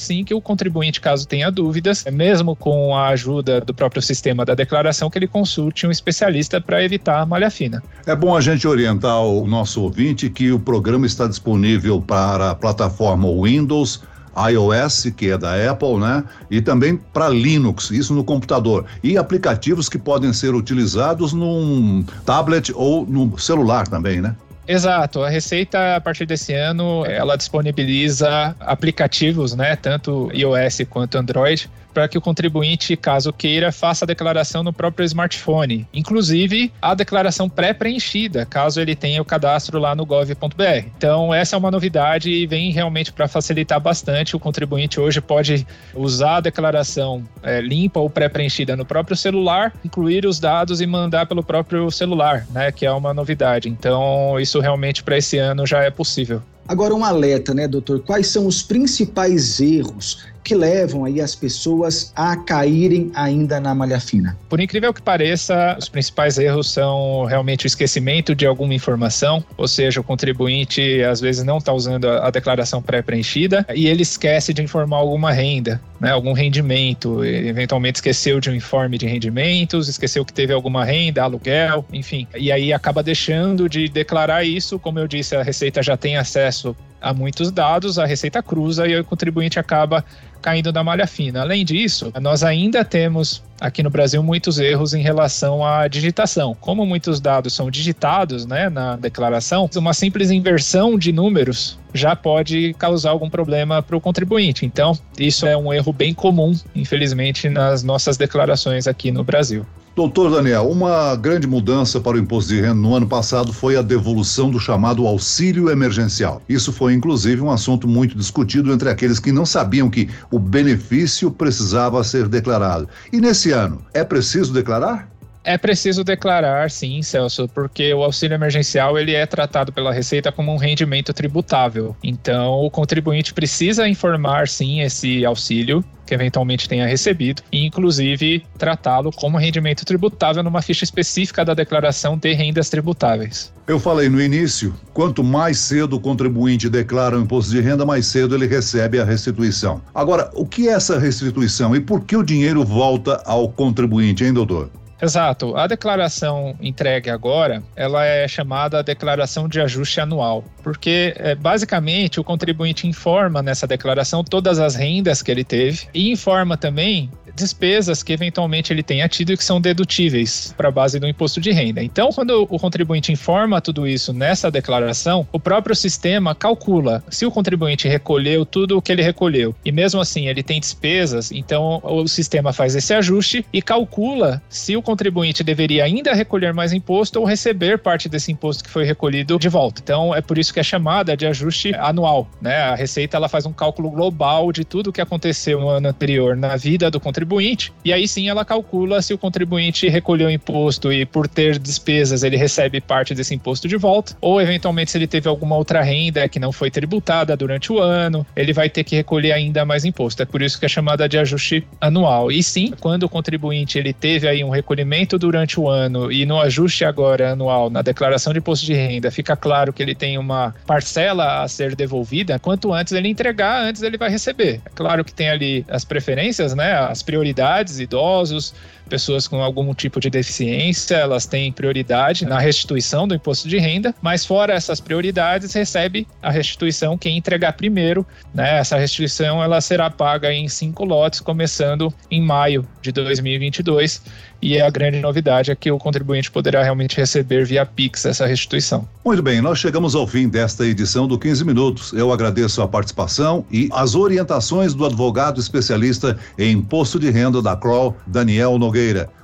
[0.00, 4.54] sim que o contribuinte, caso tenha dúvidas, mesmo com a ajuda do próprio sistema da
[4.54, 7.82] declaração, que ele consulte um especialista para evitar a malha fina.
[8.06, 12.54] É bom a gente orientar o nosso ouvinte que o programa está disponível para a
[12.54, 14.02] plataforma Windows,
[14.36, 16.24] iOS, que é da Apple, né?
[16.50, 18.86] E também para Linux, isso no computador.
[19.02, 24.34] E aplicativos que podem ser utilizados num tablet ou no celular também, né?
[24.66, 31.68] Exato, a Receita a partir desse ano ela disponibiliza aplicativos, né, tanto iOS quanto Android,
[31.92, 35.86] para que o contribuinte, caso queira, faça a declaração no próprio smartphone.
[35.92, 40.86] Inclusive a declaração pré-preenchida, caso ele tenha o cadastro lá no gov.br.
[40.96, 44.36] Então, essa é uma novidade e vem realmente para facilitar bastante.
[44.36, 50.26] O contribuinte hoje pode usar a declaração é, limpa ou pré-preenchida no próprio celular, incluir
[50.26, 52.72] os dados e mandar pelo próprio celular, né?
[52.72, 53.68] Que é uma novidade.
[53.68, 56.42] Então, isso realmente para esse ano já é possível.
[56.66, 58.00] Agora, um alerta, né, doutor?
[58.00, 64.00] Quais são os principais erros que levam aí as pessoas a caírem ainda na malha
[64.00, 64.36] fina?
[64.48, 69.68] Por incrível que pareça, os principais erros são realmente o esquecimento de alguma informação, ou
[69.68, 74.62] seja, o contribuinte às vezes não está usando a declaração pré-preenchida e ele esquece de
[74.62, 80.32] informar alguma renda, né, algum rendimento, eventualmente esqueceu de um informe de rendimentos, esqueceu que
[80.32, 85.36] teve alguma renda, aluguel, enfim, e aí acaba deixando de declarar isso, como eu disse,
[85.36, 90.04] a Receita já tem acesso a muitos dados, a Receita cruza e o contribuinte acaba
[90.42, 91.40] caindo da malha fina.
[91.40, 96.56] Além disso, nós ainda temos aqui no Brasil muitos erros em relação à digitação.
[96.60, 102.74] Como muitos dados são digitados né, na declaração, uma simples inversão de números já pode
[102.74, 104.66] causar algum problema para o contribuinte.
[104.66, 109.64] Então, isso é um erro bem comum, infelizmente, nas nossas declarações aqui no Brasil.
[109.94, 113.82] Doutor Daniel, uma grande mudança para o imposto de renda no ano passado foi a
[113.82, 116.40] devolução do chamado auxílio emergencial.
[116.48, 121.30] Isso foi, inclusive, um assunto muito discutido entre aqueles que não sabiam que o benefício
[121.30, 122.88] precisava ser declarado.
[123.12, 125.11] E nesse ano, é preciso declarar?
[125.44, 130.52] É preciso declarar, sim, Celso, porque o auxílio emergencial ele é tratado pela Receita como
[130.52, 131.96] um rendimento tributável.
[132.02, 139.10] Então, o contribuinte precisa informar, sim, esse auxílio que eventualmente tenha recebido e, inclusive, tratá-lo
[139.12, 143.52] como rendimento tributável numa ficha específica da declaração de rendas tributáveis.
[143.66, 148.06] Eu falei no início, quanto mais cedo o contribuinte declara o imposto de renda, mais
[148.06, 149.80] cedo ele recebe a restituição.
[149.94, 154.32] Agora, o que é essa restituição e por que o dinheiro volta ao contribuinte, hein,
[154.32, 154.70] doutor?
[155.02, 155.56] Exato.
[155.56, 162.24] A declaração entregue agora, ela é chamada declaração de ajuste anual, porque é, basicamente o
[162.24, 168.12] contribuinte informa nessa declaração todas as rendas que ele teve e informa também despesas que
[168.12, 171.82] eventualmente ele tenha tido e que são dedutíveis para a base do imposto de renda.
[171.82, 177.30] Então, quando o contribuinte informa tudo isso nessa declaração, o próprio sistema calcula se o
[177.30, 182.06] contribuinte recolheu tudo o que ele recolheu e mesmo assim ele tem despesas, então o
[182.06, 187.24] sistema faz esse ajuste e calcula se o contribuinte deveria ainda recolher mais imposto ou
[187.24, 189.80] receber parte desse imposto que foi recolhido de volta.
[189.82, 192.56] Então, é por isso que é chamada de ajuste anual, né?
[192.56, 196.36] A Receita ela faz um cálculo global de tudo o que aconteceu no ano anterior
[196.36, 200.92] na vida do contribuinte contribuinte, e aí sim ela calcula se o contribuinte recolheu imposto
[200.92, 205.06] e por ter despesas ele recebe parte desse imposto de volta, ou eventualmente se ele
[205.06, 208.96] teve alguma outra renda que não foi tributada durante o ano, ele vai ter que
[208.96, 210.22] recolher ainda mais imposto.
[210.22, 212.32] É por isso que é chamada de ajuste anual.
[212.32, 216.40] E sim, quando o contribuinte ele teve aí um recolhimento durante o ano e no
[216.40, 220.54] ajuste agora anual, na declaração de imposto de renda, fica claro que ele tem uma
[220.66, 224.60] parcela a ser devolvida, quanto antes ele entregar, antes ele vai receber.
[224.64, 226.72] É claro que tem ali as preferências, né?
[226.72, 228.54] As prioridades, idosos,
[228.92, 233.94] pessoas com algum tipo de deficiência, elas têm prioridade na restituição do imposto de renda,
[234.02, 238.58] mas fora essas prioridades, recebe a restituição quem entregar primeiro, né?
[238.58, 244.02] Essa restituição ela será paga em cinco lotes, começando em maio de 2022
[244.42, 248.88] e a grande novidade é que o contribuinte poderá realmente receber via Pix essa restituição.
[249.04, 251.92] Muito bem, nós chegamos ao fim desta edição do 15 Minutos.
[251.92, 257.54] Eu agradeço a participação e as orientações do advogado especialista em imposto de renda da
[257.54, 258.81] CROL, Daniel Nogueira.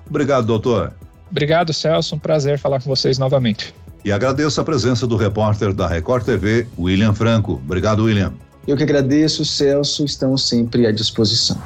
[0.09, 0.93] Obrigado, doutor.
[1.31, 2.15] Obrigado, Celso.
[2.15, 3.75] Um prazer falar com vocês novamente.
[4.05, 7.61] E agradeço a presença do repórter da Record TV, William Franco.
[7.65, 8.33] Obrigado, William.
[8.69, 10.05] Eu que agradeço, Celso.
[10.05, 11.57] Estamos sempre à disposição.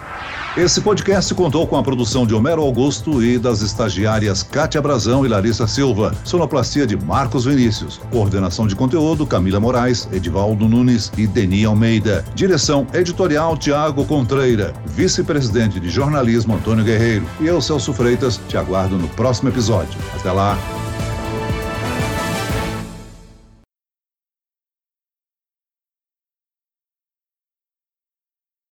[0.56, 5.28] Esse podcast contou com a produção de Homero Augusto e das estagiárias Kátia Brazão e
[5.28, 6.14] Larissa Silva.
[6.22, 7.98] Sonoplastia de Marcos Vinícius.
[8.12, 12.24] Coordenação de conteúdo Camila Moraes, Edivaldo Nunes e Deni Almeida.
[12.36, 14.72] Direção editorial Tiago Contreira.
[14.86, 17.26] Vice-presidente de jornalismo Antônio Guerreiro.
[17.40, 19.98] E eu, Celso Freitas, te aguardo no próximo episódio.
[20.14, 20.56] Até lá.